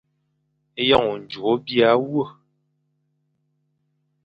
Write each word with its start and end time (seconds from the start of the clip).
Eyon 0.81 1.07
njuk 1.21 1.43
o 1.51 1.53
biya 1.65 1.91
wa. 2.11 2.25